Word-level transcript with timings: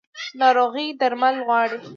ناروغي 0.39 0.87
درمل 0.99 1.35
غواړي 1.47 1.79